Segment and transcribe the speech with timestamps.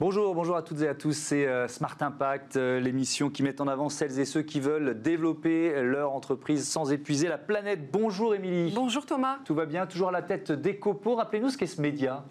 [0.00, 1.12] Bonjour, bonjour à toutes et à tous.
[1.12, 5.02] C'est euh, Smart Impact, euh, l'émission qui met en avant celles et ceux qui veulent
[5.02, 7.90] développer leur entreprise sans épuiser la planète.
[7.90, 8.72] Bonjour Émilie.
[8.72, 9.38] Bonjour Thomas.
[9.44, 9.86] Tout va bien?
[9.86, 11.16] Toujours à la tête d'Ecopo.
[11.16, 12.22] Rappelez-nous ce qu'est ce média.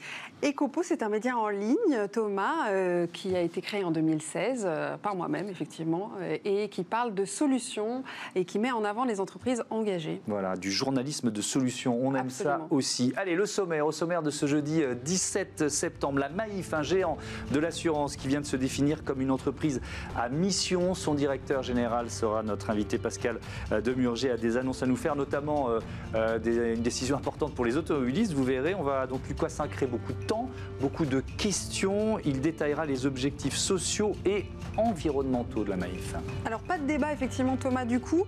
[0.45, 4.65] Ecopo, c'est un média en ligne, Thomas, euh, qui a été créé en 2016
[5.01, 6.11] par moi-même, effectivement,
[6.45, 8.03] et qui parle de solutions
[8.35, 10.21] et qui met en avant les entreprises engagées.
[10.27, 11.99] Voilà, du journalisme de solutions.
[12.01, 13.11] On aime ça aussi.
[13.17, 13.87] Allez, le sommaire.
[13.87, 17.17] Au sommaire de ce jeudi 17 septembre, la Maïf, un géant
[17.51, 19.81] de de l'assurance qui vient de se définir comme une entreprise
[20.15, 20.93] à mission.
[20.93, 23.39] Son directeur général sera notre invité Pascal
[23.71, 25.79] euh, Demurger a des annonces à nous faire, notamment euh,
[26.13, 28.33] euh, une décision importante pour les automobilistes.
[28.33, 32.19] Vous verrez, on va donc lui consacrer beaucoup de temps, beaucoup de questions.
[32.25, 34.45] Il détaillera les objectifs sociaux et
[34.77, 36.13] environnementaux de la Maïf.
[36.45, 38.25] Alors pas de débat effectivement Thomas du coup,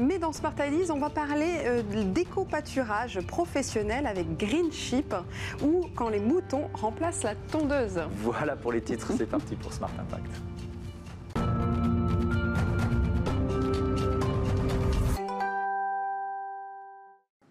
[0.00, 1.82] mais dans Smart Ideas, on va parler
[2.14, 5.12] d'éco-pâturage professionnel avec Green Ship
[5.62, 8.00] ou quand les moutons remplacent la tondeuse.
[8.12, 10.30] Voilà pour les titres, c'est parti pour Smart Impact.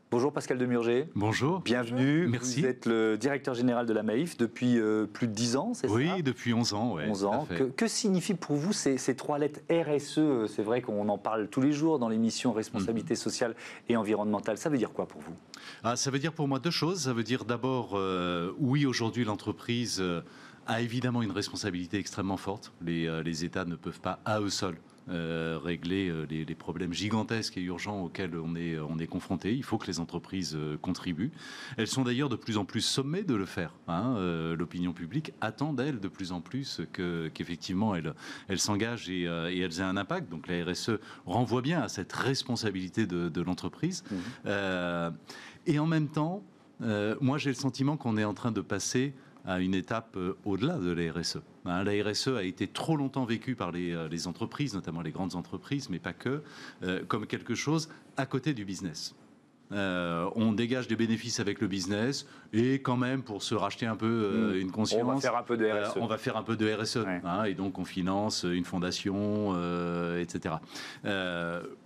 [0.09, 1.09] Bonjour Pascal Demurger.
[1.13, 1.59] Bonjour.
[1.59, 2.27] Bienvenue.
[2.27, 2.61] Merci.
[2.61, 5.88] Vous êtes le directeur général de la Maïf depuis euh, plus de 10 ans, c'est
[5.88, 5.93] ça?
[5.93, 6.93] Oui, depuis 11 ans.
[6.93, 7.47] Ouais, 11 ans.
[7.47, 11.61] Que, que, signifient pour vous ces, trois lettres RSE C'est vrai qu'on en parle tous
[11.61, 13.19] les jours dans l'émission Responsabilité mhm.
[13.19, 13.55] sociale
[13.89, 14.57] et environnementale.
[14.57, 15.33] Ça veut dire quoi pour vous?
[15.83, 17.01] Ah, Ça veut dire pour moi deux choses.
[17.01, 20.21] Ça veut dire d'abord, euh, oui, aujourd'hui l'entreprise euh,
[20.67, 22.73] a évidemment une responsabilité extrêmement forte.
[22.81, 24.77] Les, les États ne peuvent pas à eux seuls
[25.09, 29.55] euh, régler euh, les, problèmes gigantesques et urgents auxquels on est, on est confronté.
[29.55, 31.31] Il faut que les entreprises euh, contribuent.
[31.77, 33.73] Elles sont d'ailleurs de plus en plus sommées de le faire.
[33.88, 34.17] Hein.
[34.57, 36.81] L'opinion publique attend d'elles de plus en plus
[37.33, 38.13] qu'effectivement elles,
[38.49, 40.29] elles s'engagent et, et, elles aient un impact.
[40.29, 44.03] Donc la RSE renvoie bien à cette responsabilité de, de l'entreprise.
[44.11, 44.49] Mmh.
[45.67, 46.43] et en même temps,
[47.21, 49.13] moi j'ai le sentiment qu'on est en train de passer
[49.48, 51.40] à une étape euh, au-delà de la RSE.
[51.66, 55.35] Hein, la RSE a été trop longtemps vécue par euh, les, entreprises, notamment les grandes
[55.35, 56.44] entreprises, mais pas que,
[56.84, 59.16] euh, comme quelque chose à côté du business.
[59.72, 64.53] on dégage des bénéfices avec le business et quand même pour se racheter un peu
[64.53, 64.62] hmm.
[64.62, 65.02] une conscience.
[65.03, 65.97] On va faire un peu de RSE.
[65.97, 67.06] on va faire un peu de RSE.
[67.24, 69.56] Hein, et donc on finance une fondation,
[70.19, 70.56] etc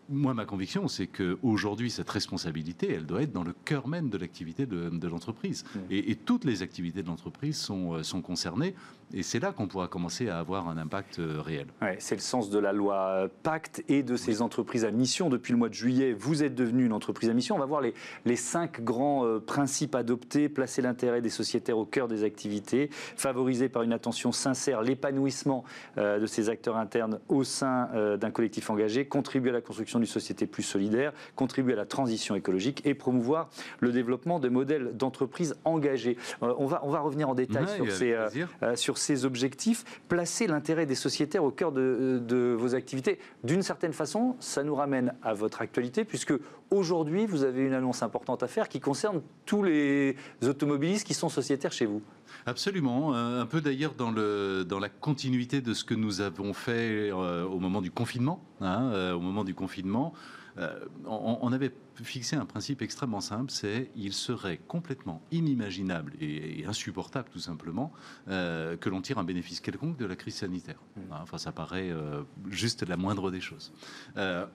[0.09, 4.17] moi, ma conviction, c'est qu'aujourd'hui, cette responsabilité, elle doit être dans le cœur même de
[4.17, 5.63] l'activité de, l'entreprise.
[5.63, 5.79] Mmh.
[5.89, 8.75] Et, toutes les activités de l'entreprise sont, euh, sont concernées.
[9.13, 11.67] Et c'est là qu'on pourra commencer à avoir un impact euh, réel.
[11.81, 15.29] Ouais, c'est le sens de la loi Pacte et de ces entreprises à mission.
[15.29, 17.55] Depuis le mois de juillet, vous êtes devenu une entreprise à mission.
[17.55, 17.93] On va voir les,
[18.25, 20.47] les cinq grands euh, principes adoptés.
[20.49, 22.89] Placer l'intérêt des sociétaires au cœur des activités.
[22.91, 25.63] Favoriser par une attention sincère l'épanouissement
[25.97, 29.05] de ces acteurs internes au sein d'un collectif engagé.
[29.05, 33.49] Contribuer à la construction d'une société plus solidaire, contribuer à la transition écologique et promouvoir
[33.79, 36.17] le développement de modèles d'entreprise engagés.
[36.43, 38.29] Euh, on, va, on va revenir en détail sur, ces, euh,
[38.63, 39.83] euh, sur ces objectifs.
[40.07, 43.19] Placer l'intérêt des sociétaires au cœur de, de vos activités.
[43.43, 46.33] D'une certaine façon, ça nous ramène à votre actualité, puisque
[46.69, 51.29] aujourd'hui, vous avez une annonce importante à faire qui concerne tous les automobilistes qui sont
[51.29, 52.01] sociétaires chez vous.
[52.45, 57.59] Absolument, un peu d'ailleurs dans, dans la continuité de ce que nous avons fait au
[57.59, 58.43] moment du confinement.
[58.61, 60.13] Hein, au moment du confinement,
[60.57, 67.29] euh, on, avait fixé un principe extrêmement simple, c'est il serait complètement inimaginable et, insupportable
[67.31, 67.91] tout simplement
[68.27, 70.79] euh, que l'on tire un bénéfice quelconque de la crise sanitaire.
[70.95, 70.99] Mmh.
[71.11, 73.71] Hein, enfin, ça paraît euh, juste la moindre des choses.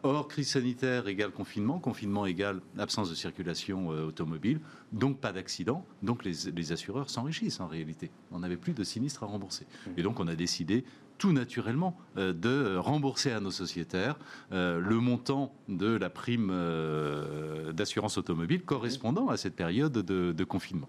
[0.02, 4.60] or, crise sanitaire égale confinement, confinement égale absence de circulation automobile,
[4.92, 8.10] donc pas d'accident, donc les, assureurs s'enrichissent en réalité.
[8.32, 9.64] On n'avait plus de sinistres à rembourser.
[9.64, 9.90] Mmh.
[9.98, 10.84] Et donc on a décidé
[11.18, 14.16] tout naturellement de rembourser à nos sociétaires
[14.50, 20.88] le montant de la prime euh, d'assurance automobile correspondant à cette période de, confinement.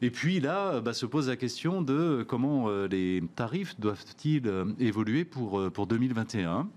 [0.00, 4.64] Et puis là, bah, se pose la question de comment euh, les tarifs doivent-ils euh,
[4.78, 6.68] évoluer pour, pour 2021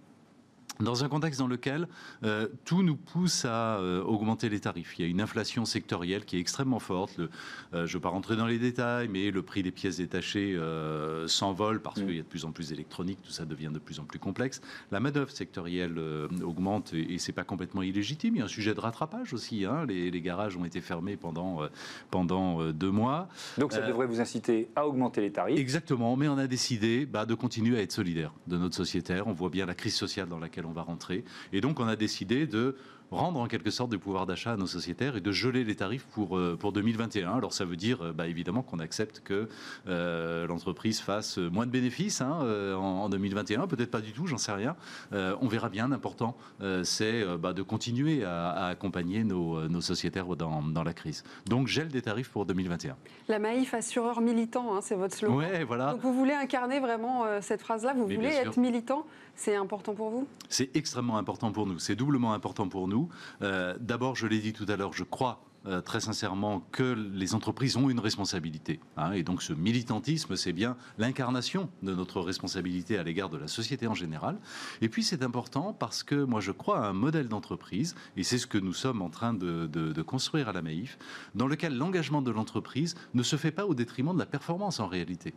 [0.81, 1.88] dans un contexte dans lequel
[2.24, 4.97] euh, tout nous pousse à euh, augmenter les tarifs.
[4.97, 7.17] Il y a une inflation sectorielle qui est extrêmement forte.
[7.17, 7.29] Le,
[7.73, 10.58] euh, je ne veux pas rentrer dans les détails, mais le prix des pièces détachées
[11.28, 12.06] s'envole parce mm.
[12.06, 14.20] qu'il y a de plus en plus d'électronique, tout ça devient de plus en plus
[14.20, 14.61] complexe.
[14.91, 16.00] La main-d'œuvre sectorielle
[16.44, 18.35] augmente et, et c'est pas complètement illégitime.
[18.35, 19.66] Il y a un sujet de rattrapage aussi.
[19.66, 19.85] Hein.
[19.88, 21.61] Les, les, garages ont été fermés pendant,
[22.09, 23.28] pendant deux mois.
[23.58, 27.26] Donc ça devrait vous inciter à augmenter les tarifs Exactement, mais on a décidé bah,
[27.26, 29.28] de continuer à être solidaire de notre sociétaire.
[29.28, 31.23] On voit bien la crise sociale dans laquelle on on va rentrer.
[31.53, 32.76] Et donc, on a décidé de
[33.11, 36.05] rendre en quelque sorte du pouvoir d'achat à nos sociétaires et de geler les tarifs
[36.05, 37.34] pour, euh, pour 2021.
[37.34, 39.49] Alors ça veut dire euh, bah, évidemment qu'on accepte que
[39.87, 42.40] euh, l'entreprise fasse moins de bénéfices hein,
[42.78, 44.75] en, 2021, peut-être pas du tout, j'en sais rien.
[45.11, 46.37] on verra bien, l'important
[46.84, 51.23] c'est bah, de continuer à, accompagner nos, nos sociétaires dans, dans, la crise.
[51.46, 52.96] Donc gel des tarifs pour 2021.
[53.28, 55.37] La Maïf assureur militant, hein, c'est votre slogan.
[55.37, 55.91] Ouais, voilà.
[55.91, 59.05] Donc vous voulez incarner vraiment cette phrase-là, vous voulez être militant?
[59.35, 60.28] C'est important pour vous?
[60.49, 61.79] C'est extrêmement important pour nous.
[61.79, 63.01] C'est doublement important pour nous.
[63.42, 66.82] Euh, d'abord, je l'ai dit tout à l'heure, je crois euh, très sincèrement que
[67.14, 68.80] les entreprises ont une responsabilité.
[68.98, 73.48] Hein, et donc ce militantisme, c'est bien l'incarnation de notre responsabilité à l'égard de la
[73.48, 74.40] société en général.
[74.82, 78.40] Et puis c'est important parce que moi je crois à un modèle d'entreprise, et c'est
[78.40, 80.97] ce que nous sommes en train de, construire à la Maïf,
[81.36, 84.88] dans lequel l'engagement de l'entreprise ne se fait pas au détriment de la performance en
[84.88, 85.36] réalité.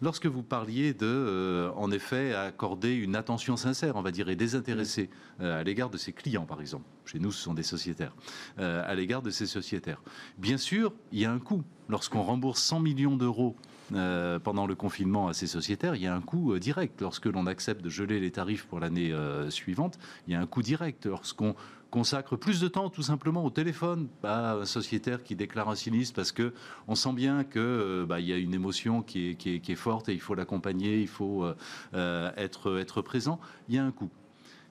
[0.00, 4.36] Lorsque vous parliez de, euh, en effet, accorder une attention sincère, on va dire, et
[4.36, 5.10] désintéressée
[5.40, 8.14] à l'égard de ses clients, par exemple, chez nous ce sont des sociétaires,
[8.58, 9.94] à l'égard de ces sociétés,
[10.38, 11.62] Bien sûr, il y a un coût.
[11.88, 13.56] Lorsqu'on rembourse 100 millions d'euros
[13.92, 17.02] euh, pendant le confinement à ces sociétaires, il y a un coût euh, direct.
[17.02, 20.46] Lorsque l'on accepte de geler les tarifs pour l'année euh, suivante, il y a un
[20.46, 21.04] coût direct.
[21.06, 21.54] Lorsqu'on
[21.90, 26.16] consacre plus de temps tout simplement au téléphone à un sociétaire qui déclare un sinistre
[26.16, 26.52] parce que
[26.88, 30.08] on sent bien que bah, il y a une émotion qui est, qui est, forte
[30.08, 31.46] et il faut l'accompagner, il faut
[31.92, 34.10] être, être présent, il y a un coût.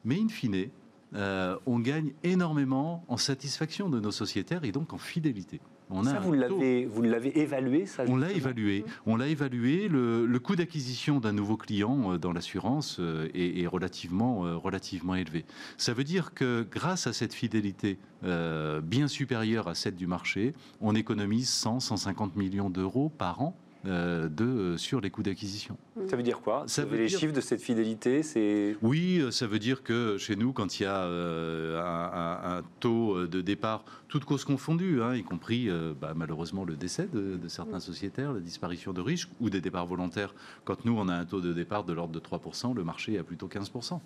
[0.04, 0.70] Mais in fine,
[1.16, 5.62] euh, on gagne énormément en satisfaction de nos sociétaires et donc en fidélité.
[5.90, 8.84] On ça, vous l'avez évalué ça, On l'a évalué.
[9.06, 9.88] On l'a évalué.
[9.90, 15.46] Le, coût d'acquisition d'un nouveau client euh, dans l'assurance euh, est, relativement, relativement élevé.
[15.78, 20.96] Ça veut dire que grâce à cette fidélité bien supérieure à celle du marché, on
[20.96, 25.78] économise 100, 150 millions d'euros par an euh, de, euh, sur les coûts d'acquisition.
[26.08, 26.64] Ça veut dire quoi?
[26.68, 28.78] Ça veut Les chiffres de cette fidélité, c'est...
[28.82, 33.42] Oui, euh, ça veut dire que chez nous, quand il y a un, taux de
[33.42, 35.70] départ, toutes causes confondues, hein, y compris
[36.00, 40.34] bah, malheureusement le décès de, certains sociétaires, la disparition de riches ou des départs volontaires,
[40.64, 43.24] quand nous, on a un taux de départ de l'ordre de 3%, le marché a
[43.24, 44.00] plutôt 15%.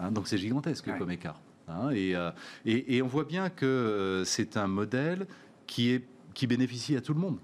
[0.00, 1.40] Hein, donc c'est gigantesque comme écart.
[1.68, 2.16] Hein, et,
[2.66, 5.28] et, et, on voit bien que c'est un modèle
[5.68, 6.04] qui, est,
[6.34, 7.38] qui bénéficie à tout le monde.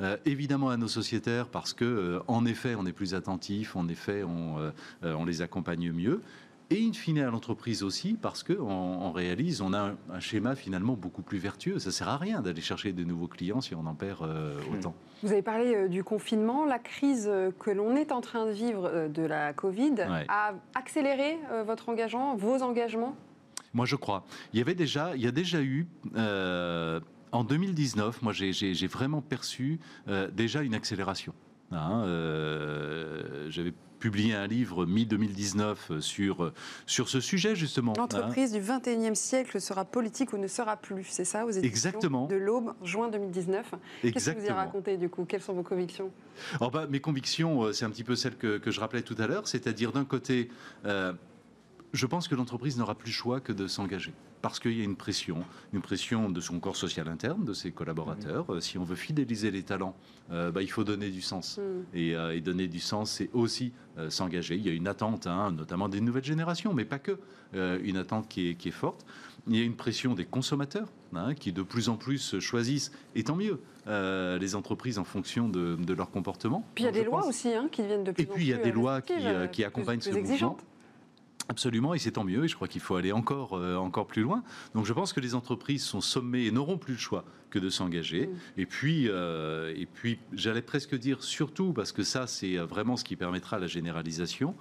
[0.00, 3.86] Euh, évidemment à nos sociétaires parce que, euh, en effet, on est plus attentif, en
[3.88, 4.70] effet, on, euh,
[5.04, 6.20] on, les accompagne mieux.
[6.70, 10.94] Et in fine à l'entreprise aussi, parce qu'on on réalise, on a un, schéma finalement
[10.94, 11.78] beaucoup plus vertueux.
[11.78, 14.74] Ça sert à rien d'aller chercher de nouveaux clients si on en perd hmm.
[14.74, 14.94] autant.
[15.22, 16.64] Vous avez parlé du confinement.
[16.64, 17.30] La crise
[17.60, 19.94] que l'on est en train de vivre de la Covid
[20.28, 23.14] a accéléré votre engagement, vos engagements?
[23.74, 24.24] Moi, je crois.
[24.52, 25.86] Il y avait déjà, il y a déjà eu
[27.34, 31.34] en 2019, moi, j'ai vraiment perçu euh, déjà une accélération.
[31.72, 36.52] Hein, euh, j'avais publié un livre mi-2019 sur,
[36.86, 37.92] sur ce sujet, justement.
[37.92, 38.02] Hein.
[38.02, 42.26] L'entreprise du 21e siècle sera politique ou ne sera plus, c'est ça, aux éditions Exactement.
[42.28, 43.74] de l'Aube, juin 2019.
[44.02, 45.24] Qu'est-ce que vous y racontez, du coup?
[45.24, 46.10] Quelles sont vos convictions?
[46.60, 49.16] Oh, bah, Mes convictions, euh, c'est un petit peu celles que, que je rappelais tout
[49.18, 50.50] à l'heure, c'est-à-dire d'un côté,
[50.84, 54.12] je pense que l'entreprise n'aura plus le choix que de s'engager
[54.44, 55.42] parce qu'il y a une pression,
[55.72, 58.44] une pression de son corps social interne, de ses collaborateurs.
[58.50, 59.96] Euh, si on veut fidéliser les talents,
[60.30, 61.56] euh, bah, il faut donner du sens.
[61.56, 61.62] Mm.
[61.96, 63.72] Euh, et, donner du sens, c'est aussi
[64.10, 64.56] s'engager.
[64.56, 67.18] Il y a une attente, hein, notamment des nouvelles générations, mais pas que,
[67.54, 69.06] une attente qui est, forte.
[69.46, 73.24] Il y a une pression des consommateurs, hein, qui de plus en plus choisissent, et
[73.24, 76.66] tant mieux, les entreprises en fonction de, leur comportement.
[76.74, 78.32] Puis il y a des lois aussi hein, qui viennent de plus en plus.
[78.32, 80.58] Et puis il y a des lois qui, accompagnent ce mouvement.
[81.48, 84.22] Absolument, et c'est tant mieux, et je crois qu'il faut aller encore, euh, encore plus
[84.22, 84.42] loin.
[84.74, 87.68] Donc je pense que les entreprises sont sommées et n'auront plus le choix que de
[87.68, 88.28] s'engager.
[88.28, 88.60] Mm.
[88.60, 93.04] Et puis, euh, et puis j'allais presque dire surtout, parce que ça c'est vraiment ce
[93.04, 94.54] qui permettra la généralisation,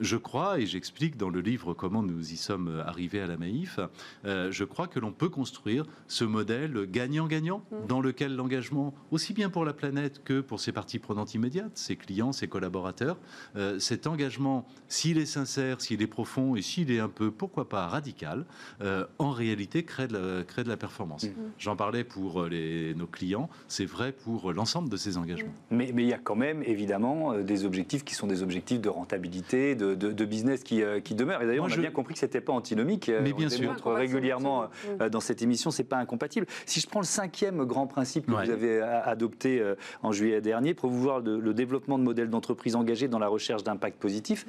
[0.00, 3.78] je crois, et j'explique dans le livre comment nous y sommes arrivés à la Maïf,
[4.24, 7.86] euh, je crois que l'on peut construire ce modèle gagnant-gagnant mm.
[7.86, 11.96] dans lequel l'engagement, aussi bien pour la planète que pour ses parties prenantes immédiates, ses
[11.96, 13.18] clients, ses collaborateurs,
[13.56, 17.68] euh, cet engagement, s'il est sincère, s'il est profond et s'il est un peu, pourquoi
[17.68, 18.46] pas, radical,
[18.82, 21.24] euh, en réalité crée de la, crée de la performance.
[21.24, 21.30] Mm.
[21.58, 25.52] J'en parlais pour les, nos clients, c'est vrai pour l'ensemble de ces engagements.
[25.70, 28.88] Mais, mais il y a quand même évidemment des objectifs qui sont des objectifs de
[28.88, 31.42] rentabilité, de de, business qui, euh, qui demeure.
[31.42, 33.10] Et d'ailleurs, on a bien compris que c'était pas antinomique.
[33.22, 33.70] Mais bien sûr.
[33.70, 34.68] montre régulièrement
[35.00, 36.46] euh, dans cette émission, c'est pas incompatible.
[36.66, 39.62] Si je prends le cinquième grand principe que vous avez euh, adopté
[40.02, 43.62] en juillet dernier, pour vous voir le, développement de modèles d'entreprise engagés dans la recherche
[43.62, 44.46] d'impact positif,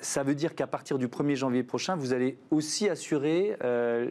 [0.00, 3.56] ça veut dire qu'à partir du 1er janvier prochain, vous allez aussi assurer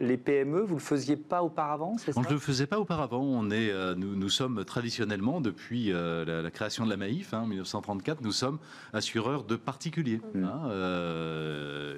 [0.00, 0.60] les PME.
[0.60, 2.20] Vous ne le faisiez pas auparavant, c'est ça?
[2.20, 3.22] On ne le faisait pas auparavant.
[3.22, 8.20] On est, nous, nous, sommes traditionnellement, depuis la, création de la Maïf, hein, en 1934,
[8.22, 8.58] nous sommes
[8.92, 10.20] assureurs de particuliers.
[10.34, 10.44] Mmh.
[10.44, 11.96] Hein,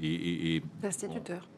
[0.00, 1.48] et, et, D'instituteurs.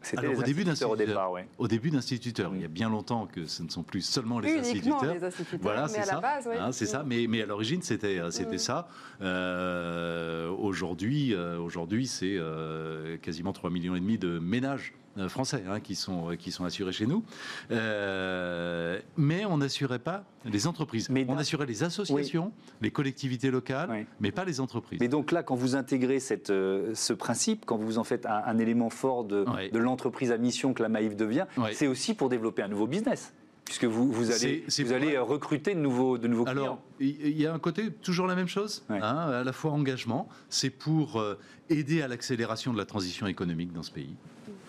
[0.00, 1.48] C'était au début d'instituteurs au départ, ouais.
[1.58, 4.56] Au début d'instituteurs, il y a bien longtemps que ce ne sont plus seulement les
[4.56, 5.12] instituteurs.
[5.12, 5.60] Les instituteurs.
[5.60, 6.20] Voilà, c'est ça.
[6.58, 7.02] Hein, c'est ça.
[7.04, 8.58] Mais, mais à l'origine, c'était euh, c'était mm.
[8.58, 8.88] ça.
[9.20, 15.64] Euh, aujourd'hui, euh, aujourd'hui, c'est euh, quasiment 3 millions et demi de ménages euh, français
[15.68, 17.24] hein, qui, sont, euh, qui sont assurés chez nous.
[17.70, 21.08] Euh, mais on n'assurait pas les entreprises.
[21.10, 25.00] Mais on assurait les associations, les collectivités locales, mais pas les entreprises.
[25.00, 28.90] Mais donc là, quand vous intégrez cette, ce principe, quand vous en faites un, élément
[28.90, 32.68] fort de, de l'entreprise à mission que la Maïf devient, c'est aussi pour développer un
[32.68, 33.32] nouveau business
[33.64, 36.56] puisque vous, vous allez, vous allez recruter de nouveaux, de nouveaux clients.
[36.56, 40.26] Alors, il y a un côté, toujours la même chose, hein, à la fois engagement,
[40.48, 41.22] c'est pour
[41.68, 44.16] aider à l'accélération de la transition économique dans ce pays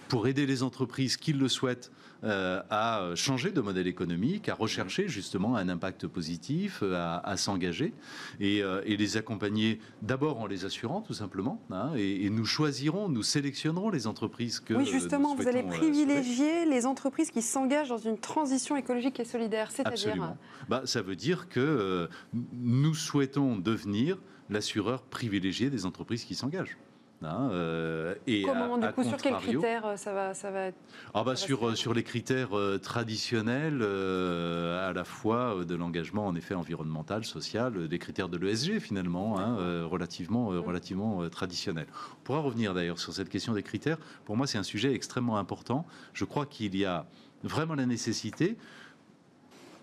[0.10, 1.92] pour aider les entreprises qui le souhaitent
[2.26, 7.94] euh, à changer de modèle économique, à rechercher justement un impact positif, euh, à, s'engager
[8.42, 11.62] euh, et, les accompagner d'abord en les assurant tout simplement.
[11.72, 14.74] Hein, et, nous choisirons, nous sélectionnerons les entreprises que.
[14.74, 19.72] Oui, justement, vous allez privilégier les entreprises qui s'engagent dans une transition écologique et solidaire,
[19.72, 20.36] c'est-à-dire.
[20.68, 24.18] Bah, ça veut dire que nous souhaitons devenir
[24.50, 26.78] l'assureur privilégié des entreprises qui s'engagent.
[27.22, 30.78] Hein, euh, et Comment, du coup, sur quels critères euh, ça va, ça va être
[31.14, 36.54] ah bah sur, sur les critères euh, traditionnels, à la fois de l'engagement en effet
[36.54, 40.58] environnemental, social, des critères de l'ESG finalement, hein, relativement, mmh.
[40.60, 41.88] relativement traditionnels.
[42.14, 43.98] On pourra revenir d'ailleurs sur cette question des critères.
[44.24, 45.86] Pour moi, c'est un sujet extrêmement important.
[46.14, 47.06] Je crois qu'il y a
[47.44, 48.56] vraiment la nécessité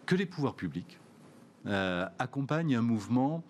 [0.07, 0.99] que les pouvoirs publics
[2.19, 3.43] accompagnent un mouvement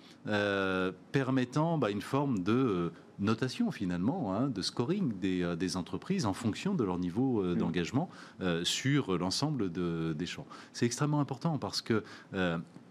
[1.13, 6.75] permettant bah, une forme de notation finalement hein, de scoring euh, des, entreprises en fonction
[6.75, 7.59] de leur niveau euh, mm.
[7.59, 10.47] d'engagement euh, sur l'ensemble des champs.
[10.73, 12.03] C'est extrêmement important parce que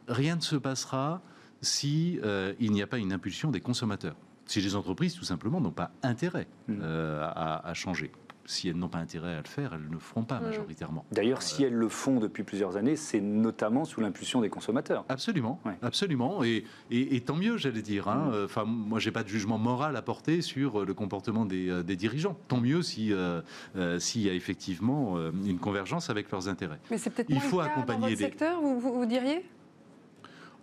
[0.07, 1.21] rien ne se passera
[1.61, 2.19] si
[2.59, 4.15] il n'y a pas une impulsion des consommateurs.
[4.45, 6.81] Si les entreprises, tout simplement, n'ont pas intérêt mm.
[6.81, 8.11] à, changer
[8.45, 10.43] si elles n'ont pas intérêt à le faire, elles ne le feront pas mm.
[10.43, 11.05] majoritairement.
[11.11, 15.05] D'ailleurs, si elles le font depuis plusieurs années, c'est notamment sous l'impulsion des consommateurs.
[15.09, 18.07] Absolument, absolument, et, et, tant mieux, j'allais dire.
[18.07, 18.31] Hein.
[18.31, 18.45] Mm.
[18.45, 22.37] Enfin, moi, j'ai pas de jugement moral à porter sur le comportement des, euh, dirigeants.
[22.47, 23.41] Tant mieux si euh,
[23.75, 26.79] euh, s'il y a effectivement une convergence avec leurs intérêts.
[26.91, 29.45] Mais c'est peut-être il faut le cas accompagner dans votre secteur, vous, vous diriez?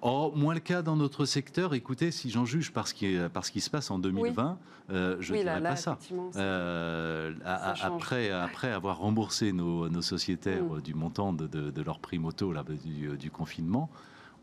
[0.04, 1.74] Oh, moins le cas dans notre secteur.
[1.74, 3.16] Écoutez, si j'en juge par ce, qui,
[3.52, 4.58] qui se passe en 2020,
[4.90, 5.96] euh, je ne dirais pas ça.
[6.34, 10.80] Euh, après, après avoir remboursé nos, nos sociétaires mm.
[10.80, 13.90] du montant de, de, leur prime auto là, du, du, confinement,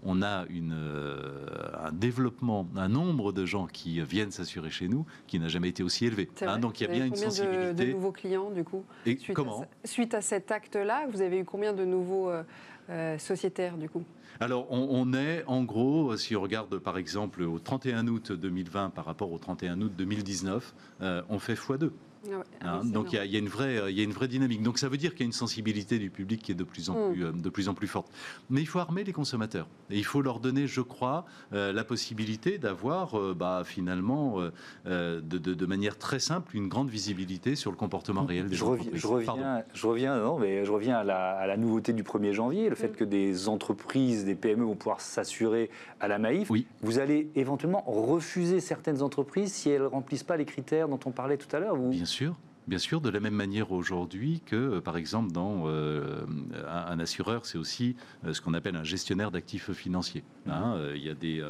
[0.04, 1.46] on a une, euh,
[1.84, 5.84] un développement, un nombre de gens qui viennent s'assurer chez nous qui n'a jamais été
[5.84, 6.30] aussi élevé.
[6.42, 7.74] Hein, donc il y a bien une sensibilité.
[7.74, 11.22] De, de nouveaux clients du coup Et suite comment à, Suite à cet acte-là, vous
[11.22, 12.32] avez eu combien de nouveaux
[13.18, 14.06] sociétaires du coup?
[14.41, 19.03] Alors, on, est en gros, si on regarde par exemple au 31 août 2020 par
[19.03, 21.91] rapport au 31 août 2019, euh, on fait x2.
[22.61, 24.61] Ah hein, donc il y, a une vraie, il y a une vraie dynamique.
[24.61, 26.89] Donc ça veut dire qu'il y a une sensibilité du public qui est de plus
[26.89, 27.13] en mm.
[27.13, 28.11] plus, euh, de plus en plus forte.
[28.49, 31.83] Mais il faut armer les consommateurs et il faut leur donner, je crois, euh, la
[31.83, 34.39] possibilité d'avoir, euh, bah, finalement,
[34.85, 38.88] de, de, manière très simple, une grande visibilité sur le comportement réel des je entreprises.
[38.88, 42.03] Reviens, je reviens, je reviens, non, mais je reviens à la, à la, nouveauté du
[42.03, 42.95] 1er janvier, le fait mm.
[42.95, 46.49] que des entreprises, des PME vont pouvoir s'assurer à la Maïf.
[46.49, 46.65] Oui.
[46.81, 51.38] Vous allez éventuellement refuser certaines entreprises si elles remplissent pas les critères dont on parlait
[51.38, 51.77] tout à l'heure.
[51.77, 52.36] Bien sûr.
[52.68, 56.24] Bien sûr, de la même manière aujourd'hui que, euh, par exemple, dans euh,
[56.68, 60.24] un, assureur, c'est aussi euh, ce qu'on appelle un gestionnaire d'actifs financiers.
[60.48, 60.78] Hein.
[60.94, 61.44] il y a des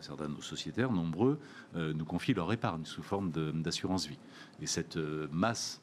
[0.00, 1.38] certains de nos sociétaires, nombreux,
[1.74, 4.18] nous confient leur épargne sous forme d'assurance vie.
[4.62, 4.98] Et cette
[5.32, 5.80] masse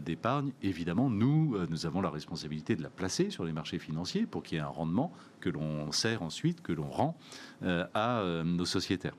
[0.00, 4.42] d'épargne, évidemment, nous, nous avons la responsabilité de la placer sur les marchés financiers pour
[4.42, 7.16] qu'il y ait un rendement que l'on sert ensuite, que l'on rend
[7.62, 9.14] à nos sociétaires.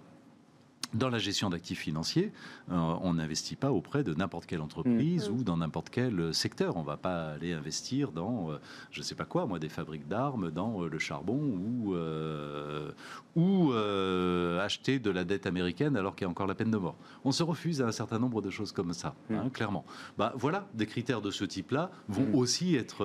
[0.93, 2.31] Dans la gestion d'actifs financiers,
[2.71, 5.33] euh, on n'investit pas auprès de n'importe quelle entreprise mmh.
[5.33, 6.77] ou dans n'importe quel secteur.
[6.77, 8.57] On ne va pas aller investir dans, euh,
[8.91, 11.95] je ne sais pas quoi, moi, des fabriques d'armes, dans euh, le charbon ou,
[13.35, 16.95] ou acheter de la dette américaine alors qu'il y a encore la peine de mort.
[17.25, 19.35] On se refuse à un certain nombre de choses comme ça, mmh.
[19.35, 19.85] hein, clairement.
[20.17, 22.35] Bah, voilà, des critères de ce type-là vont mmh.
[22.35, 23.03] aussi être,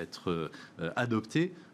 [0.00, 0.50] être
[0.96, 1.69] adoptés euh,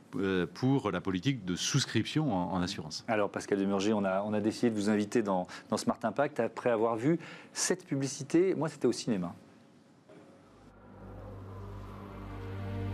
[0.54, 3.04] pour la politique de souscription en, assurance.
[3.08, 6.40] Alors Pascal Demurger, on a, on a décidé de vous inviter dans, dans Smart Impact
[6.40, 7.18] après avoir vu
[7.52, 8.54] cette publicité.
[8.54, 9.35] Moi, c'était au cinéma.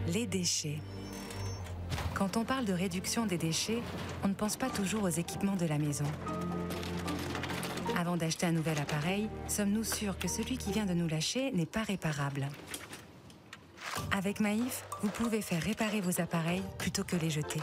[0.09, 0.79] Les déchets.
[2.14, 3.83] Quand on parle de réduction des déchets,
[4.23, 6.05] on ne pense pas toujours aux équipements de la maison.
[7.97, 11.67] Avant d'acheter un nouvel appareil, sommes-nous sûrs que celui qui vient de nous lâcher n'est
[11.67, 12.49] pas réparable?
[14.14, 17.61] Avec Maïf, vous pouvez faire réparer vos appareils plutôt que les jeter.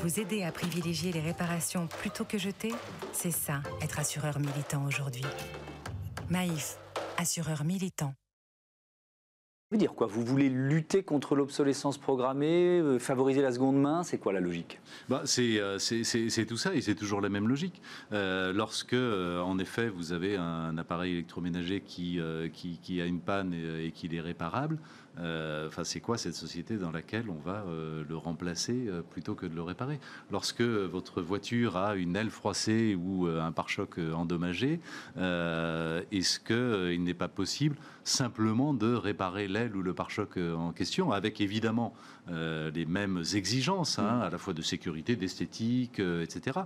[0.00, 2.72] Vous aider à privilégier les réparations plutôt que jeter,
[3.12, 5.24] c'est ça, être assureur militant aujourd'hui.
[6.30, 6.78] Maïf,
[7.18, 8.14] assureur militant
[9.72, 10.06] veut dire quoi?
[10.06, 14.02] Vous voulez lutter contre l'obsolescence programmée, euh, favoriser la seconde main?
[14.02, 14.78] C'est quoi la logique?
[15.08, 17.80] Bah, euh, C'est tout ça et c'est toujours la même logique.
[18.12, 22.20] Euh, lorsque, en effet, vous avez un appareil électroménager qui,
[22.52, 26.76] qui, a une panne et, et qu'il est réparable, euh, enfin, c'est quoi cette société
[26.76, 30.00] dans laquelle on va euh, le remplacer euh, plutôt que de le réparer?
[30.30, 34.80] Lorsque votre voiture a une aile froissée ou un pare-choc endommagé,
[35.16, 41.40] est-ce qu'il n'est pas possible simplement de réparer l'aile ou le pare-choc en question, avec
[41.40, 41.94] évidemment
[42.28, 46.60] les mêmes exigences, hein, à la fois de sécurité, d'esthétique, etc.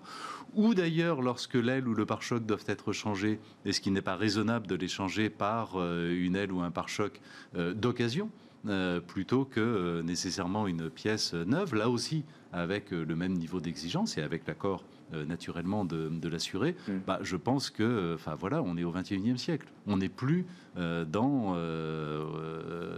[0.55, 4.67] Ou d'ailleurs, lorsque l'aile ou le pare-choc doivent être changés, est-ce qu'il n'est pas raisonnable
[4.67, 7.21] de les changer par une aile ou un pare-choc
[7.55, 8.31] d'occasion
[8.69, 13.61] euh, plutôt que euh, nécessairement une pièce neuve, là aussi avec euh, le même niveau
[13.61, 14.83] d'exigence et avec l'accord
[15.13, 16.93] naturellement de, l'assurer, mm.
[17.07, 19.69] bah, je pense que, enfin voilà, on est au 21e siècle.
[19.87, 20.47] On n'est plus
[20.77, 21.55] dans,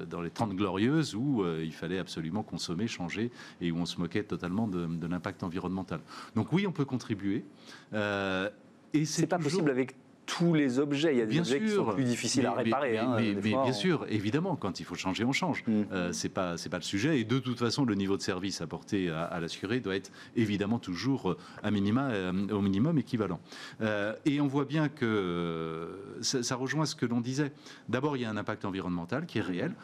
[0.09, 4.23] dans les 30 glorieuses où il fallait absolument consommer, changer et où on se moquait
[4.23, 6.01] totalement de, l'impact environnemental.
[6.35, 7.45] Donc oui, on peut contribuer.
[7.93, 9.95] et c'est pas possible avec
[10.29, 11.15] tous les objets.
[11.15, 12.93] Il y a des bien objets qui sont plus difficiles à réparer.
[13.17, 15.65] Mais, hein, bien sûr, évidemment, quand il faut changer, on change.
[15.67, 15.83] Mm.
[15.91, 17.19] Euh, c'est pas c'est pas le sujet.
[17.19, 21.37] Et de toute façon, le niveau de service apporté à, l'assuré doit être évidemment toujours
[21.63, 23.41] à minima, euh, au minimum équivalent.
[23.81, 25.89] Euh, et on voit bien que
[26.21, 27.53] ça, ça rejoint ce que l'on disait.
[27.89, 29.75] D'abord, il y a un impact environnemental qui est réel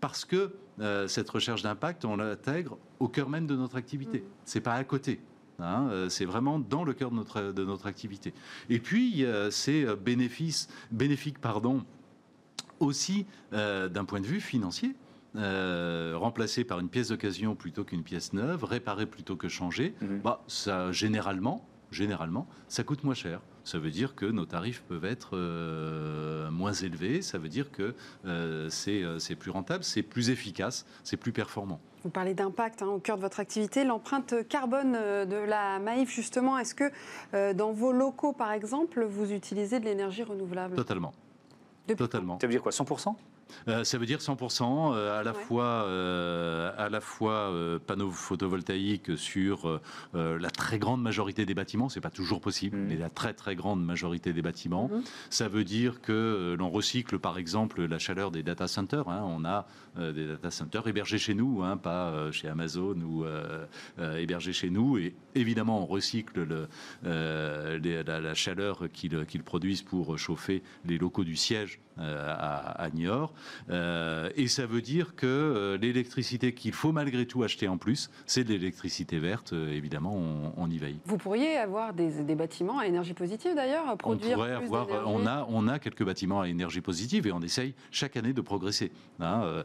[0.00, 0.52] parce que
[1.08, 4.20] cette recherche d'impact, on l'intègre au cœur même de notre activité.
[4.20, 4.24] Mm.
[4.46, 5.20] C'est pas à côté.
[5.62, 8.32] Hein, euh, c'est vraiment dans le cœur de notre, de notre activité.
[8.68, 11.84] Et puis, c'est euh, bénéfice, bénéfique pardon,
[12.78, 14.94] aussi euh, d'un point de vue financier.
[15.34, 20.20] remplacé par une pièce d'occasion plutôt qu'une pièce neuve, réparé plutôt que changer, mhm.
[20.20, 23.40] bah, ça généralement, généralement, ça coûte moins cher.
[23.70, 25.36] Ça veut dire que nos tarifs peuvent être
[26.50, 27.94] moins élevés, ça veut dire que
[28.68, 31.80] c'est plus rentable, c'est plus efficace, c'est plus performant.
[32.02, 33.84] Vous parlez d'impact hein, au cœur de votre activité.
[33.84, 36.90] L'empreinte carbone euh, de la Maïf, justement, est-ce que
[37.34, 40.76] euh, dans vos locaux, par exemple, vous utilisez de l'énergie renouvelable?
[40.76, 41.12] Totalement.
[41.86, 42.38] Totalement.
[42.40, 43.14] Ça veut dire quoi 100%
[43.68, 47.52] euh, ça veut dire 100% euh, à la fois, euh, à la fois
[47.86, 49.80] panneaux photovoltaïques sur
[50.14, 51.88] la très grande majorité des bâtiments.
[51.88, 52.86] C'est pas toujours possible, mm.
[52.86, 54.90] mais la très très grande majorité des bâtiments.
[54.92, 55.04] Mm-hmm.
[55.30, 59.08] Ça veut dire que l'on recycle par exemple la chaleur des data centers.
[59.08, 59.22] Hein.
[59.24, 63.24] On a des data centers hébergés chez nous, hein, pas chez Amazon ou
[63.98, 64.98] hébergés chez nous.
[64.98, 66.68] Et évidemment, on recycle le,
[67.02, 73.34] la, chaleur qu'ils produisent pour chauffer les locaux du siège à, à Niort.
[73.70, 78.10] Euh, et ça veut dire que euh, l'électricité qu'il faut malgré tout acheter en plus,
[78.26, 79.52] c'est de l'électricité verte.
[79.52, 80.16] Euh, évidemment,
[80.56, 81.00] on, y veille.
[81.04, 85.46] Vous pourriez avoir des, bâtiments à énergie positive d'ailleurs, produire on pourrait avoir, on a,
[85.48, 88.92] on a quelques bâtiments à énergie positive et on essaye chaque année de progresser.
[89.18, 89.64] Hein,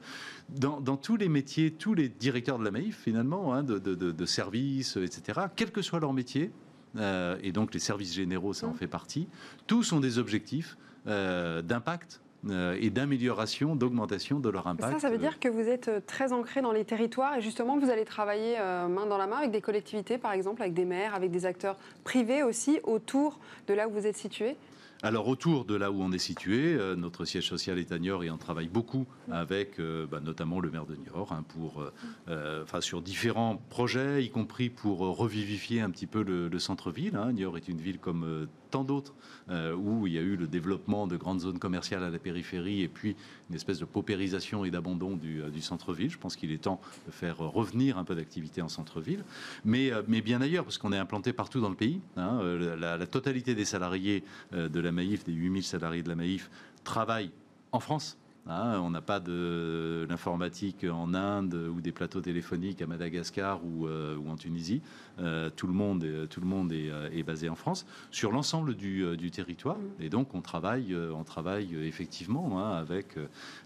[0.50, 4.98] dans, tous les métiers, tous les directeurs de la Maïf finalement, hein, de, de, services,
[4.98, 6.52] etc., quel que soit leur métier,
[6.98, 8.78] et donc les services généraux, ça en mmh.
[8.78, 9.28] fait partie,
[9.68, 14.93] tous ont des objectifs d'impact et d'amélioration, d'augmentation de leur impact.
[14.93, 17.78] Ça, ça veut dire que vous êtes euh, très ancré dans les territoires et justement
[17.80, 20.86] vous allez travailler euh, main dans la main avec des collectivités, par exemple, avec des
[20.86, 24.56] maires, avec des acteurs privés aussi autour de là où vous êtes situé?
[25.04, 28.32] Alors autour de là où on est situé, notre siège social est à Niort et
[28.32, 31.84] on travaille beaucoup avec bah, notamment le maire de Niort hein, pour,
[32.28, 37.17] enfin, sur différents projets, y compris pour revivifier un petit peu le, centre-ville.
[37.17, 37.34] Hein.
[37.34, 38.48] Niort est une ville comme
[38.84, 39.14] d'autres
[39.50, 42.82] euh, où il y a eu le développement de grandes zones commerciales à la périphérie
[42.82, 43.16] et puis
[43.50, 46.10] une espèce de paupérisation et d'abandon du, euh, centre-ville.
[46.10, 49.24] Je pense qu'il est temps de faire revenir un peu d'activité en centre-ville,
[49.64, 52.02] mais, euh, bien ailleurs, parce qu'on est implanté partout dans le pays.
[52.18, 52.42] Hein,
[52.80, 56.50] la, la, totalité des salariés de la Maïf, des 8000 salariés de la Maïf,
[56.84, 57.32] travaillent
[57.72, 58.18] en France.
[58.48, 63.88] Hein, on n'a pas de l'informatique en Inde ou des plateaux téléphoniques à Madagascar ou,
[63.88, 64.84] euh, en Tunisie.
[65.20, 68.76] Euh, tout le monde, est, tout le monde est, euh, basé en France sur l'ensemble
[68.76, 69.78] du, territoire.
[70.00, 73.18] Et donc on travaille, on travaille effectivement hein, avec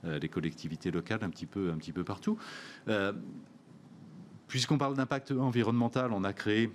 [0.05, 2.37] les collectivités locales un un petit peu partout.
[4.47, 6.71] Puisqu'on parle d'impact environnemental, on a créé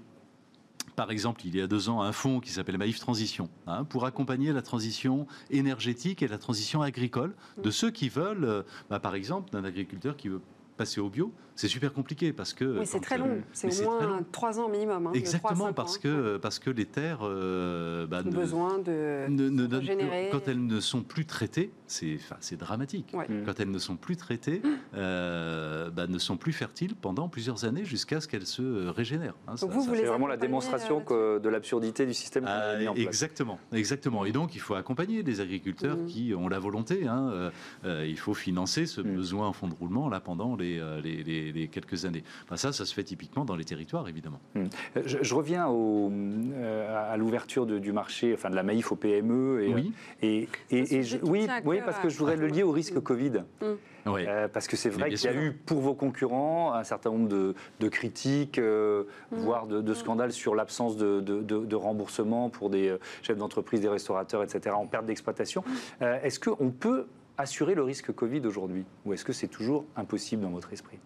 [0.96, 4.06] par exemple, il y a deux ans, un fonds qui s'appelle Maïf Transition, hein, pour
[4.06, 9.14] accompagner la transition énergétique et la transition agricole de ceux qui veulent, euh, bah, par
[9.14, 10.40] exemple, d'un agriculteur qui veut
[10.76, 12.80] passer au bio, c'est super compliqué parce que.
[12.80, 13.42] Oui, c'est très long.
[13.52, 15.06] C'est au moins trois ans minimum.
[15.06, 20.30] Hein, Exactement, parce, que, parce que les terres euh, bah, ont besoin de, ne, régénérer.
[20.32, 23.12] Quand elles ne sont plus traitées, c'est enfin, dramatique.
[23.12, 23.44] Mm.
[23.46, 24.62] Quand elles ne sont plus traitées,
[24.94, 29.36] euh, bah, ne sont plus fertiles pendant plusieurs années jusqu'à ce qu'elles se régénèrent.
[29.46, 32.44] Hein, c'est vraiment la démonstration euh, de l'absurdité du système.
[32.48, 34.24] Ah, exactement, exactement.
[34.24, 36.06] Et donc, il faut accompagner les agriculteurs mm.
[36.06, 37.06] qui ont la volonté.
[37.06, 37.50] Hein,
[37.84, 39.14] il faut financer ce mm.
[39.14, 40.63] besoin en fonds de roulement là pendant les,
[41.02, 41.14] les
[41.52, 42.24] les, quelques années.
[42.54, 44.40] ça, ça se fait typiquement dans les territoires, évidemment.
[44.54, 44.66] Hmm.
[45.04, 49.64] Je, reviens au, euh, à l'ouverture du marché, enfin de la maïf au PME.
[49.64, 49.92] Et, oui.
[50.22, 53.44] Et, et, oui, oui, parce que je voudrais le lier au risque Covid.
[53.60, 53.74] Hmm.
[54.06, 57.28] Euh, parce que c'est vrai qu'il y a eu pour vos concurrents un certain nombre
[57.28, 59.36] de, critiques, euh, hmm.
[59.36, 64.74] voire de, scandales sur l'absence de, de, remboursement pour des chefs d'entreprise, des restaurateurs, etc.,
[64.76, 65.64] en perte d'exploitation.
[66.00, 67.06] Est-ce qu'on peut
[67.38, 70.98] assurer le risque Covid aujourd'hui Ou est-ce que c'est toujours impossible dans votre esprit?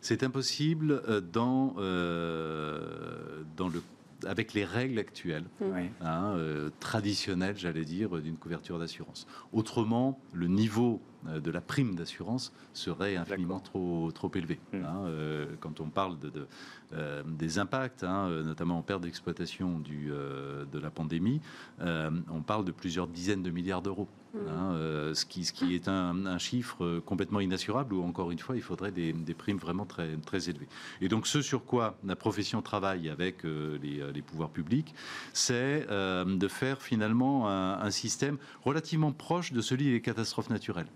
[0.00, 3.82] C'est impossible euh, dans, euh, dans le
[4.26, 5.64] avec les règles actuelles, mmh.
[6.00, 9.26] hein, euh, traditionnelles, j'allais dire, d'une couverture d'assurance.
[9.52, 11.02] Autrement, le niveau
[11.34, 14.58] de la prime d'assurance serait infiniment trop, trop élevé.
[14.72, 14.76] Mmh.
[14.84, 16.46] Hein, euh, quand on parle de,
[16.92, 21.40] euh, des impacts, hein, notamment en perte d'exploitation de la pandémie,
[21.80, 24.08] on parle de plusieurs dizaines de milliards d'euros.
[24.34, 24.38] Mmh.
[24.48, 24.74] Hein,
[25.14, 28.90] ce, qui, ce qui est un, chiffre complètement inassurable où, encore une fois, il faudrait
[28.90, 30.68] des, primes vraiment très, très élevées.
[31.00, 34.94] Et donc, ce sur quoi la profession travaille avec les, pouvoirs publics,
[35.32, 40.88] c'est de faire finalement un, un système relativement proche de celui des catastrophes naturelles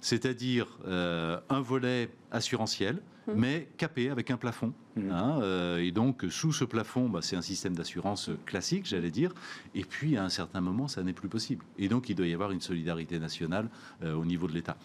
[0.00, 3.32] c'est-à-dire euh, un volet assurantiel, mmh.
[3.34, 4.72] mais capé avec un plafond.
[4.96, 5.10] Mmh.
[5.10, 9.32] Hein, euh, et donc, sous ce plafond, bah, c'est un système d'assurance classique, j'allais dire.
[9.74, 11.64] Et puis, à un certain moment, ça n'est plus possible.
[11.78, 13.68] Et donc, il doit y avoir une solidarité nationale
[14.02, 14.76] euh, au niveau de l'État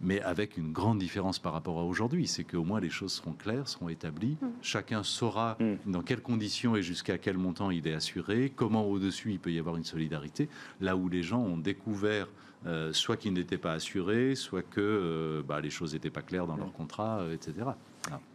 [0.00, 3.32] mais avec une grande différence par rapport à aujourd'hui, c'est qu'au moins les choses seront
[3.32, 4.46] claires, seront établies, mmh.
[4.62, 5.56] chacun saura
[5.86, 9.58] dans quelles conditions et jusqu'à quel montant il est assuré, comment au-dessus il peut y
[9.58, 10.48] avoir une solidarité,
[10.80, 12.28] là où les gens ont découvert
[12.66, 16.46] euh, soit qu'ils n'étaient pas assurés, soit que euh, bah, les choses n'étaient pas claires
[16.46, 17.54] dans leur contrat, euh, etc.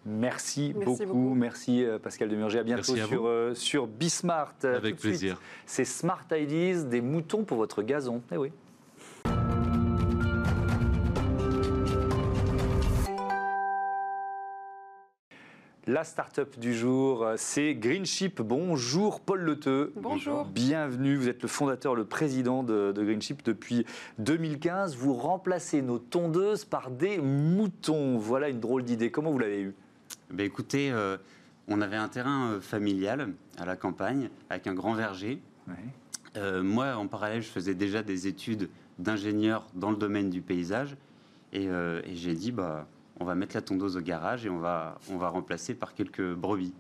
[0.06, 1.34] Merci, beaucoup.
[1.34, 2.60] Merci Pascal Demurger.
[2.60, 4.56] À bientôt sur, sur Bismart.
[4.64, 5.40] Avec plaisir.
[5.66, 8.22] C'est Smart Ideas, des moutons pour votre gazon.
[8.32, 8.52] Eh oui.
[15.92, 18.42] La start-up du jour, c'est Greenship.
[18.42, 19.92] Bonjour Paul Leteux.
[19.98, 20.46] Bonjour.
[20.46, 23.86] Bienvenue, vous êtes le fondateur, le président de, Greenship depuis
[24.18, 24.96] 2015.
[24.96, 28.18] Vous remplacez nos tondeuses par des moutons.
[28.18, 29.12] Voilà une drôle d'idée.
[29.12, 29.76] Comment vous l'avez eu?
[30.30, 31.18] Ben Écoutez, euh,
[31.68, 35.42] on avait un terrain euh, familial à la campagne avec un grand verger.
[36.38, 40.96] Euh, moi, en parallèle, je faisais déjà des études d'ingénieur dans le domaine du paysage.
[41.52, 42.88] Et, et j'ai dit, bah,
[43.22, 46.34] on va mettre la tondeuse au garage et on va, on va remplacer par quelques
[46.34, 46.74] brebis.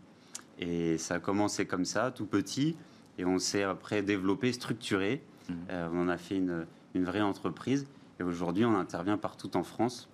[0.60, 2.75] Et ça a commencé comme ça, tout petit,
[3.19, 5.21] et on s'est après développé, structuré.
[5.47, 5.54] Mmh.
[5.69, 7.86] Euh, on en a fait une, vraie entreprise.
[8.19, 10.10] Et aujourd'hui, on intervient partout en France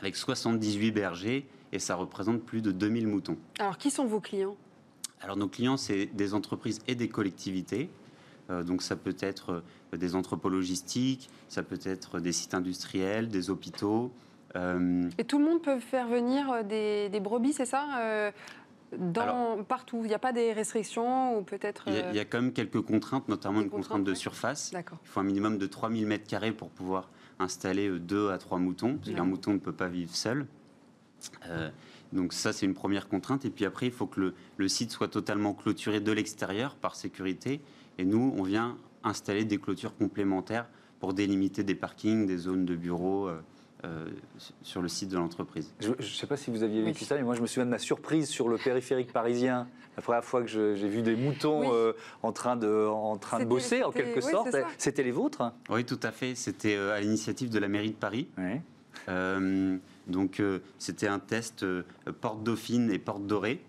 [0.00, 3.38] avec 78 bergers et ça représente plus de 2000 moutons.
[3.60, 4.56] Alors, qui sont vos clients?
[5.20, 7.88] Alors, nos clients, c'est des entreprises et des collectivités.
[8.50, 13.28] Euh, donc, ça peut être euh, des entrepôts logistiques, ça peut être des sites industriels,
[13.28, 14.12] des hôpitaux,
[14.54, 18.30] Et tout le monde peut faire venir euh, des, brebis, c'est ça euh,
[19.68, 21.84] partout, il n'y a pas des restrictions ou peut-être.
[21.88, 24.72] Il, y a quand même quelques contraintes, notamment une contrainte de surface.
[24.72, 28.96] Il faut un minimum de 3000 mètres carrés pour pouvoir installer deux à trois moutons,
[28.96, 30.46] parce qu'un mouton ne peut pas vivre seul.
[32.12, 33.44] donc ça, c'est une première contrainte.
[33.44, 36.94] Et puis après, il faut que le, le site soit totalement clôturé de l'extérieur par
[36.94, 37.60] sécurité.
[37.98, 40.68] Et nous, on vient installer des clôtures complémentaires
[41.00, 43.28] pour délimiter des parkings, des zones de bureaux.
[43.28, 43.40] Euh,
[44.62, 45.72] sur le site de l'entreprise.
[45.80, 47.70] Je ne sais pas si vous aviez vécu ça, mais moi je me souviens de
[47.70, 49.68] ma surprise sur le périphérique parisien.
[49.96, 53.44] La première fois que j'ai vu des moutons euh, en train de, en train de
[53.46, 55.52] bosser, en quelque sorte, c'était les vôtres?
[55.70, 56.34] Oui, tout à fait.
[56.34, 58.28] C'était euh, à l'initiative de la mairie de Paris.
[60.06, 60.42] donc
[60.78, 61.64] c'était un test
[62.20, 63.60] porte dauphine et porte dorée.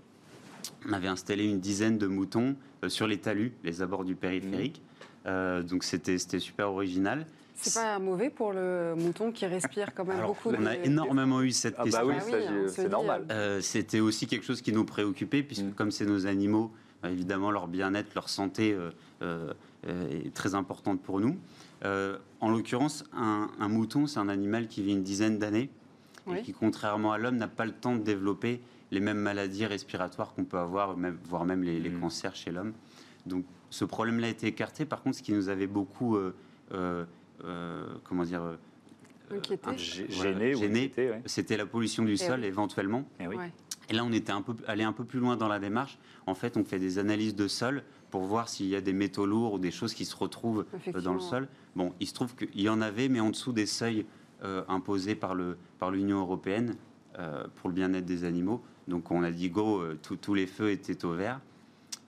[0.88, 2.56] On avait installé une dizaine de moutons
[2.88, 4.82] sur les talus, les abords du périphérique.
[5.26, 5.62] Mmh.
[5.64, 7.26] donc c'était super original.
[7.58, 10.50] C'est pas mauvais pour le mouton qui respire quand même beaucoup.
[10.50, 12.02] On a énormément eu cette question.
[12.02, 13.26] Ah bah oui, ah c'est normal.
[13.32, 15.74] Euh, c'était aussi quelque chose qui nous préoccupait, puisque mm.
[15.74, 18.92] comme c'est nos animaux, bah, évidemment leur bien-être, leur santé euh,
[19.24, 19.54] euh,
[20.26, 21.38] est très importante pour nous.
[21.84, 25.70] en l'occurrence, un, mouton, c'est un animal qui vit une dizaine d'années
[26.32, 30.34] et qui, contrairement à l'homme, n'a pas le temps de développer les mêmes maladies respiratoires
[30.34, 32.00] qu'on peut avoir, même, voire même les, les mm.
[32.00, 32.74] cancers chez l'homme.
[33.26, 34.86] Donc ce problème-là a été écarté.
[34.86, 36.18] Par contre, ce qui nous avait beaucoup
[36.74, 37.06] euh,
[38.04, 38.58] comment dire,
[39.30, 39.78] Inquiété.
[39.78, 40.92] Gêné, gêné.
[40.98, 41.22] ouais.
[41.26, 42.46] C'était la pollution du Eh sol oui.
[42.48, 43.04] éventuellement.
[43.20, 43.36] Eh oui.
[43.36, 43.52] Ouais.
[43.90, 45.98] Et là, on était un peu, allé un peu plus loin dans la démarche.
[46.28, 49.26] En fait, on fait des analyses de sol pour voir s'il y a des métaux
[49.26, 51.48] lourds ou des choses qui se retrouvent euh, dans le sol.
[51.76, 54.06] Bon, il se trouve qu'il y en avait, mais en dessous des seuils
[54.44, 56.76] euh, imposés par le par l'Union européenne
[57.20, 58.62] euh, pour le bien-être des animaux.
[58.88, 61.42] Donc, on a dit go, euh, tous- tous les feux étaient au vert.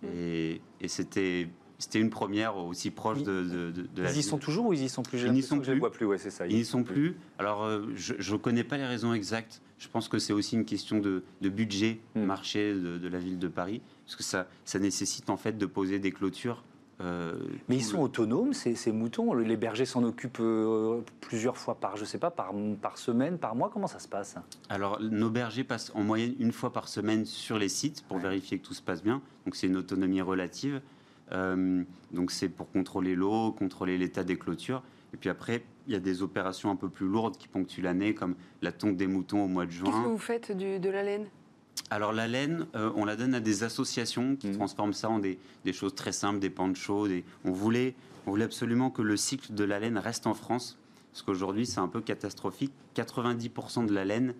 [0.04, 0.08] Mm.
[0.14, 4.24] Et, et c'était c'était une première aussi proche de, de, de- de la Ils y
[4.24, 5.80] sont toujours ou ils y sont plus Ils n'y sont que Je les plus.
[5.80, 6.46] vois plus, ouais, c'est ça.
[6.46, 7.16] Ils n'y sont plus.
[7.40, 9.62] Alors, euh, je ne connais pas les raisons exactes.
[9.80, 12.22] Je pense que c'est aussi une question de, budget Mm.
[12.24, 16.00] marché de, la ville de Paris, parce que ça, ça nécessite en fait de poser
[16.00, 16.64] des clôtures.
[17.02, 17.34] euh,
[17.70, 21.76] Mais ils sont le- autonomes, ces, ces moutons Les bergers s'en occupent euh, plusieurs fois
[21.76, 24.36] par, je sais pas, par, par semaine, par mois Comment ça se passe?
[24.68, 28.24] Alors, nos bergers passent en moyenne une fois par semaine sur les sites pour Ouais.
[28.24, 29.22] vérifier que tout se passe bien.
[29.46, 30.82] Donc, c'est une autonomie relative.
[31.32, 34.82] Euh, donc, c'est pour contrôler l'eau, contrôler l'état des clôtures.
[35.14, 38.14] Et puis après, il y a des opérations un peu plus lourdes qui ponctuent l'année,
[38.14, 40.04] comme la tonte des moutons au mois de Qu'est-ce que juin.
[40.08, 41.26] vous faites du- de la laine?
[41.92, 44.56] Alors la laine, euh, on la donne à des associations qui Mhm.
[44.58, 47.08] transforment ça en des, des choses très simples, des panchos.
[47.08, 47.24] Des...
[47.46, 47.96] On, voulait,
[48.28, 50.78] on voulait absolument que le cycle de la laine reste en France,
[51.12, 52.72] parce qu'aujourd'hui c'est un peu catastrophique.
[52.96, 54.36] 90% de la laine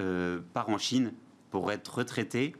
[0.00, 1.12] euh, part en Chine
[1.50, 2.54] pour être retraitée,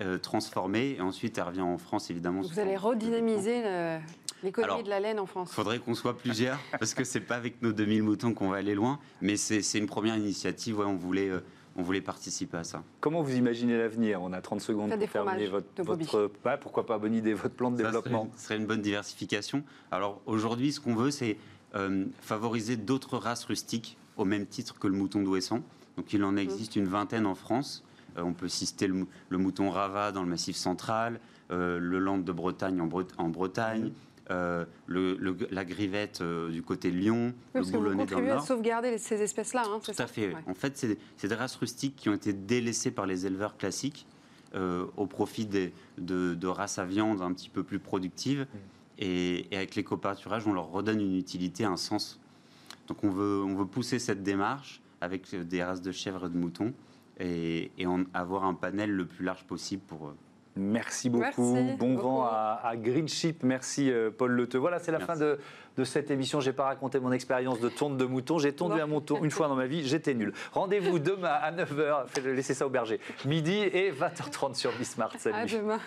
[0.00, 2.40] euh, transformée, et ensuite elle revient en France évidemment.
[2.42, 3.98] Vous allez redynamiser le-
[4.42, 5.48] l'économie de la laine en France.
[5.52, 8.58] il faudrait qu'on soit plusieurs, parce que c'est pas avec nos 2000 moutons qu'on va
[8.58, 11.40] aller loin, mais c'est c'est une première initiative, ouais, on, voulait, euh,
[11.76, 12.82] on voulait participer à ça.
[13.00, 14.22] Comment vous imaginez l'avenir?
[14.22, 16.30] On a 30 secondes Faire des pour terminer votre, votre-
[16.60, 18.28] pourquoi pas, bonne idée, votre plan de Ça développement.
[18.34, 19.64] serait, serait une bonne diversification.
[19.90, 21.36] Alors aujourd'hui, ce qu'on veut, c'est
[21.74, 25.60] euh, favoriser d'autres races rustiques au même titre que le mouton d'Ouessant.
[25.96, 27.84] Donc il en existe une vingtaine en France.
[28.18, 31.98] Euh, on peut citer le, mou- le mouton Rava dans le Massif central, euh, le
[31.98, 33.92] Land de Bretagne en, Bret- en Bretagne,
[34.30, 37.96] euh, le- le- la grivette euh, du côté de Lyon, Oui, le boulonnais dans le
[38.06, 38.44] contribuez à nord.
[38.46, 39.62] sauvegarder ces espèces-là.
[39.66, 40.28] hein, Tout à fait.
[40.34, 40.40] Ouais.
[40.46, 44.06] En fait, c'est c'est des races rustiques qui ont été délaissées par les éleveurs classiques
[44.54, 48.46] euh, au profit des- de, de races à viande un petit peu plus productives.
[48.98, 52.18] Et, et avec l'éco-pâturage, on leur redonne une utilité, un sens.
[52.88, 56.36] Donc on veut, on veut pousser cette démarche avec des races de chèvres et de
[56.36, 56.72] moutons
[57.18, 60.08] et, et en avoir un panel le plus large possible pour...
[60.08, 60.16] euh,
[60.60, 61.54] Merci beaucoup.
[61.54, 62.02] Merci bon beaucoup.
[62.08, 63.44] vent à, à Green Ship.
[63.44, 64.58] Merci euh, Paul Leteux.
[64.58, 65.12] Voilà, c'est la Merci.
[65.12, 65.38] fin de,
[65.76, 66.40] de cette émission.
[66.40, 68.38] J'ai pas raconté mon expérience de tonte de mouton.
[68.38, 68.82] J'ai tondu Non.
[68.82, 69.86] un mouton une fois dans ma vie.
[69.86, 70.32] J'étais nul.
[70.52, 72.20] Rendez-vous demain à 9h.
[72.34, 72.98] Laissez ça au berger.
[73.24, 75.14] Midi et 20h30 sur Bismart.
[75.14, 75.52] À Salut.
[75.52, 75.78] demain.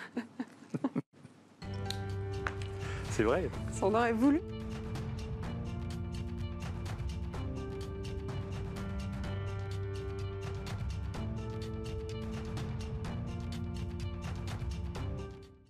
[3.10, 3.50] C'est vrai.
[3.72, 4.40] Ça en aurait voulu.